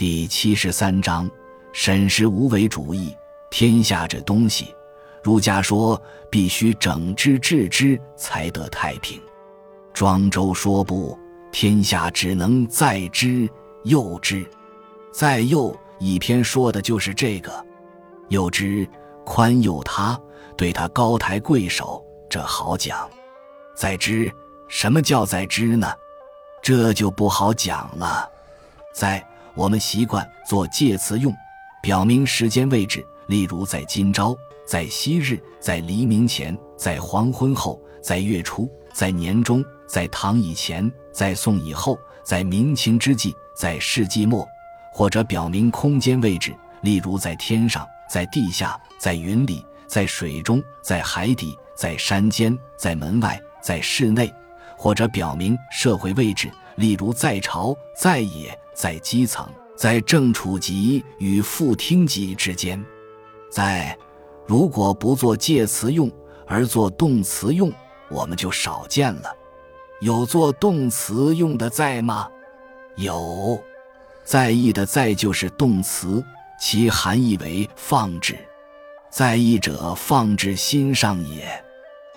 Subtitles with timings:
[0.00, 1.30] 第七十三章：
[1.74, 3.14] 审视无为主义。
[3.50, 4.74] 天下这东西，
[5.22, 9.20] 儒家说必须整之治之，才得太平。
[9.92, 11.18] 庄周说不，
[11.52, 13.46] 天下只能在之
[13.84, 14.42] 佑之。
[15.12, 17.52] 在佑一篇说的就是这个，
[18.30, 18.88] 佑之
[19.26, 20.18] 宽宥他，
[20.56, 23.06] 对他高抬贵手，这好讲。
[23.76, 24.32] 在之，
[24.66, 25.86] 什么叫在之呢？
[26.62, 28.26] 这就不好讲了。
[28.94, 29.22] 在。
[29.54, 31.34] 我们习惯做介词用，
[31.82, 34.36] 表明时间位置，例如在今朝，
[34.66, 44.46] 在昔日，在黎明前，在黄昏后，在月初，在年中，在唐以前，在宋以后，在明清之际，在世纪末，
[44.92, 54.32] 或者表明空间位置，例如在天上，在地下，在云里，在水中，在海底，在山间，在门外，在室内，
[54.76, 58.56] 或者表明社会位置，例如在朝，在野。
[58.80, 62.82] 在基层，在正处级与副厅级之间，
[63.50, 63.94] 在
[64.46, 66.10] 如果不做介词用
[66.46, 67.70] 而做动词用，
[68.08, 69.30] 我们就少见了。
[70.00, 72.26] 有做动词用的在吗？
[72.96, 73.62] 有，
[74.24, 76.24] 在意的在就是动词，
[76.58, 78.34] 其含义为放置。
[79.10, 81.46] 在意者，放置心上也。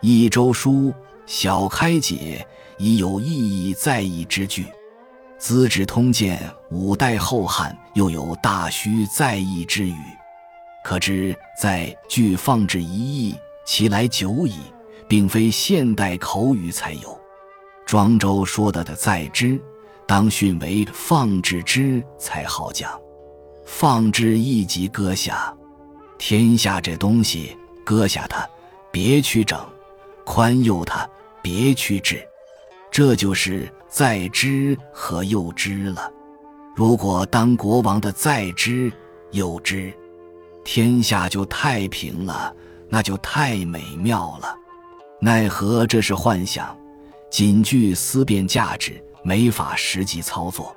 [0.00, 0.94] 一周书
[1.26, 2.46] 小开解，
[2.78, 4.62] 已有意义在意之句。
[5.44, 6.38] 《资治通鉴》
[6.74, 9.94] 五代后汉又有大虚在意之语，
[10.82, 12.88] 可知在具放置一
[13.28, 13.34] 义，
[13.66, 14.54] 其来久矣，
[15.06, 17.20] 并非现代口语才有。
[17.84, 19.60] 庄周说的的在之，
[20.06, 22.98] 当训为放置之才好讲。
[23.66, 25.54] 放置一即搁下，
[26.16, 28.48] 天下这东西，搁下它，
[28.90, 29.58] 别去整；
[30.24, 31.06] 宽宥它，
[31.42, 32.26] 别去治。
[32.90, 36.12] 这就是在之和又之了。
[36.74, 38.92] 如果当国王的在之
[39.30, 39.94] 又之，
[40.64, 42.52] 天下就太平了，
[42.88, 44.52] 那就太美妙了。
[45.20, 46.76] 奈何这是幻想，
[47.30, 50.74] 仅具思辨价值，没法实际操作。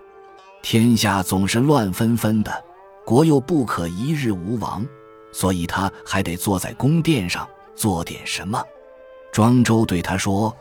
[0.61, 2.63] 天下总是乱纷纷的，
[3.03, 4.85] 国又不可一日无王，
[5.31, 8.63] 所以他还得坐在宫殿上做点什么。
[9.31, 10.55] 庄周对他说。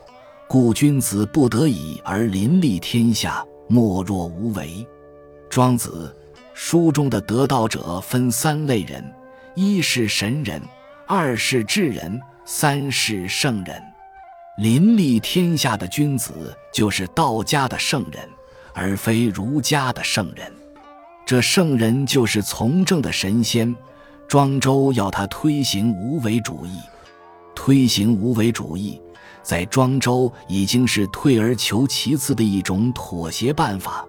[0.49, 4.87] 故君子不得已而临立天下，莫若无为。
[5.49, 6.15] 庄子
[6.53, 9.03] 书中的得道者分三类人：
[9.55, 10.61] 一是神人，
[11.05, 13.83] 二是智人，三是圣人。
[14.57, 18.25] 临立天下的君子就是道家的圣人，
[18.73, 20.49] 而非儒家的圣人。
[21.25, 23.75] 这圣人就是从政的神仙。
[24.29, 26.79] 庄周要他推行无为主义，
[27.53, 29.01] 推行无为主义。
[29.43, 34.05] 在庄周已经是退而求其次的一种妥协办法，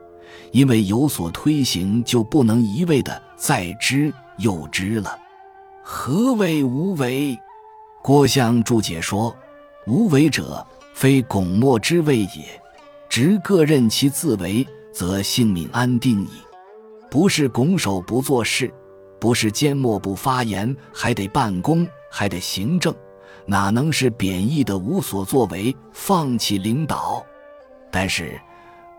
[0.53, 5.19] 因为有所推行，就不能一味的在之又之了。
[5.83, 7.39] 何谓无为？
[8.03, 9.35] 郭象注解说
[9.87, 12.61] ：“无为者，非拱墨之谓也。
[13.09, 16.29] 直各任其自为，则性命安定矣。
[17.11, 18.73] 不是拱手不做事，
[19.19, 22.95] 不是缄默不发言，还得办公，还得行政。”
[23.49, 27.25] 哪能是贬义的无所作为、放弃领导？
[27.91, 28.39] 但是，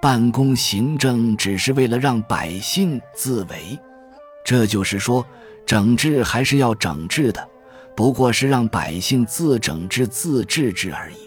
[0.02, 3.78] 办公行政只是为了让百姓自为，
[4.44, 5.24] 这就是说，
[5.68, 7.48] 整治还是要整治的，
[7.96, 11.18] 不过是让百姓自整治、自治治而已。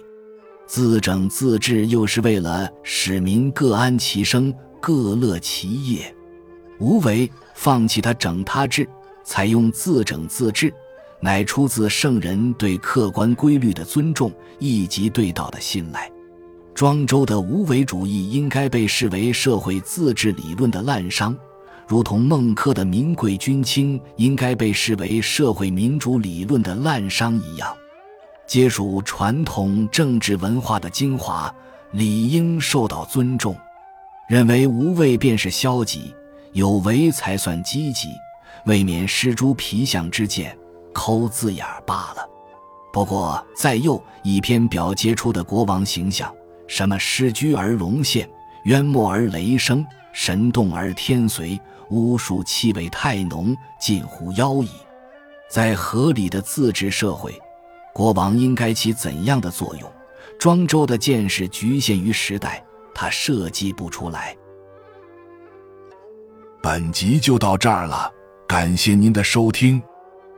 [0.66, 6.12] 自整自治又是为了使民各安其生、各乐其业。
[6.80, 8.88] 无为，放弃他整他治，
[9.22, 10.74] 采用自整自治。
[11.24, 16.10] 乃出自圣人对客观规律的尊重，以及对道的信赖。
[16.74, 21.36] 庄周的无为主义应该被视为社会自治理论的滥觞，
[21.86, 27.72] 如同孟轲的民贵君轻应该被视为社会民主理论的滥觞一样。
[28.44, 31.54] 皆属传统政治文化的精华，
[31.92, 33.56] 理应受到尊重。
[34.28, 36.12] 认为无为便是消极，
[36.52, 38.08] 有为才算积极，
[38.66, 40.56] 未免失诸皮相之见。
[40.92, 42.28] 抠字眼罢了。
[42.92, 46.34] 不过在右一篇表杰出的国王形象，
[46.66, 48.28] 什么失居而龙现，
[48.64, 51.58] 渊没而雷声，神动而天随，
[51.90, 54.68] 巫术气味太浓，近乎妖异。
[55.48, 57.38] 在合理的自治社会，
[57.94, 59.90] 国王应该起怎样的作用？
[60.38, 62.62] 庄周的见识局限于时代，
[62.94, 64.36] 他设计不出来。
[66.62, 68.10] 本集就到这儿了，
[68.46, 69.82] 感谢您的收听。